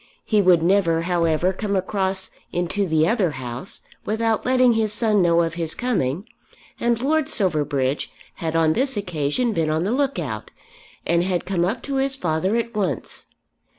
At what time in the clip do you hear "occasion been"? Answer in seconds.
8.97-9.69